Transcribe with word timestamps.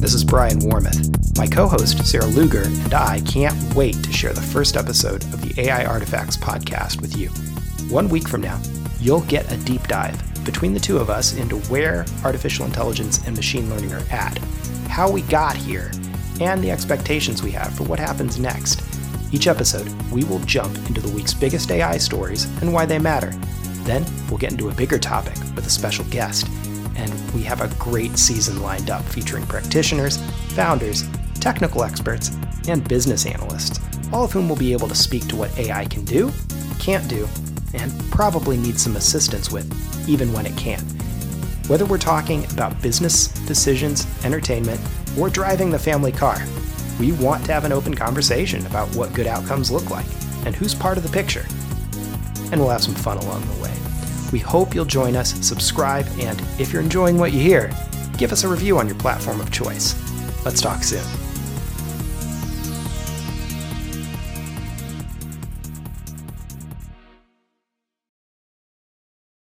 This 0.00 0.14
is 0.14 0.24
Brian 0.24 0.60
Warmoth. 0.60 1.36
My 1.36 1.46
co 1.46 1.66
host, 1.66 2.06
Sarah 2.06 2.24
Luger, 2.26 2.62
and 2.64 2.94
I 2.94 3.20
can't 3.20 3.74
wait 3.74 4.02
to 4.04 4.12
share 4.12 4.32
the 4.32 4.40
first 4.40 4.76
episode 4.76 5.22
of 5.24 5.40
the 5.42 5.60
AI 5.60 5.84
Artifacts 5.84 6.36
podcast 6.36 7.00
with 7.00 7.16
you. 7.16 7.28
One 7.92 8.08
week 8.08 8.26
from 8.26 8.40
now, 8.40 8.60
you'll 9.00 9.22
get 9.22 9.52
a 9.52 9.56
deep 9.58 9.82
dive 9.88 10.22
between 10.44 10.72
the 10.72 10.80
two 10.80 10.96
of 10.96 11.10
us 11.10 11.34
into 11.34 11.56
where 11.68 12.06
artificial 12.24 12.64
intelligence 12.64 13.26
and 13.26 13.36
machine 13.36 13.68
learning 13.68 13.92
are 13.92 14.02
at, 14.10 14.38
how 14.88 15.10
we 15.10 15.22
got 15.22 15.56
here, 15.56 15.90
and 16.40 16.62
the 16.62 16.70
expectations 16.70 17.42
we 17.42 17.50
have 17.50 17.74
for 17.74 17.84
what 17.84 17.98
happens 17.98 18.38
next. 18.38 18.82
Each 19.30 19.46
episode, 19.46 19.88
we 20.10 20.24
will 20.24 20.38
jump 20.40 20.74
into 20.86 21.00
the 21.00 21.14
week's 21.14 21.34
biggest 21.34 21.70
AI 21.70 21.98
stories 21.98 22.44
and 22.62 22.72
why 22.72 22.86
they 22.86 22.98
matter. 22.98 23.32
Then, 23.84 24.06
we'll 24.28 24.38
get 24.38 24.52
into 24.52 24.70
a 24.70 24.74
bigger 24.74 24.98
topic 24.98 25.34
with 25.54 25.66
a 25.66 25.70
special 25.70 26.06
guest 26.06 26.48
and 26.96 27.30
we 27.32 27.42
have 27.42 27.60
a 27.60 27.74
great 27.76 28.18
season 28.18 28.62
lined 28.62 28.90
up 28.90 29.04
featuring 29.04 29.46
practitioners, 29.46 30.16
founders, 30.54 31.08
technical 31.34 31.82
experts, 31.82 32.36
and 32.68 32.86
business 32.88 33.26
analysts, 33.26 33.80
all 34.12 34.24
of 34.24 34.32
whom 34.32 34.48
will 34.48 34.56
be 34.56 34.72
able 34.72 34.88
to 34.88 34.94
speak 34.94 35.26
to 35.28 35.36
what 35.36 35.56
AI 35.58 35.84
can 35.86 36.04
do, 36.04 36.30
can't 36.78 37.08
do, 37.08 37.28
and 37.74 37.92
probably 38.10 38.56
need 38.56 38.78
some 38.78 38.96
assistance 38.96 39.50
with, 39.50 40.08
even 40.08 40.32
when 40.32 40.46
it 40.46 40.56
can. 40.56 40.80
Whether 41.68 41.84
we're 41.84 41.98
talking 41.98 42.44
about 42.52 42.80
business, 42.80 43.28
decisions, 43.46 44.06
entertainment, 44.24 44.80
or 45.18 45.28
driving 45.28 45.70
the 45.70 45.78
family 45.78 46.12
car, 46.12 46.42
we 46.98 47.12
want 47.12 47.44
to 47.44 47.52
have 47.52 47.64
an 47.64 47.72
open 47.72 47.94
conversation 47.94 48.66
about 48.66 48.88
what 48.96 49.12
good 49.12 49.26
outcomes 49.26 49.70
look 49.70 49.90
like 49.90 50.06
and 50.44 50.54
who's 50.54 50.74
part 50.74 50.96
of 50.96 51.02
the 51.02 51.10
picture. 51.10 51.46
And 52.50 52.60
we'll 52.60 52.70
have 52.70 52.82
some 52.82 52.94
fun 52.94 53.18
along 53.18 53.42
the 53.42 53.62
way. 53.62 53.87
We 54.32 54.38
hope 54.38 54.74
you'll 54.74 54.84
join 54.84 55.16
us, 55.16 55.34
subscribe, 55.46 56.06
and 56.18 56.40
if 56.58 56.72
you're 56.72 56.82
enjoying 56.82 57.18
what 57.18 57.32
you 57.32 57.40
hear, 57.40 57.70
give 58.16 58.32
us 58.32 58.44
a 58.44 58.48
review 58.48 58.78
on 58.78 58.86
your 58.86 58.96
platform 58.96 59.40
of 59.40 59.50
choice. 59.50 59.94
Let's 60.44 60.60
talk 60.60 60.82
soon. 60.82 61.27